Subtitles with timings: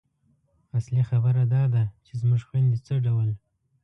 [0.77, 3.29] اصلي خبره دا ده چې زموږ خویندې څه ډول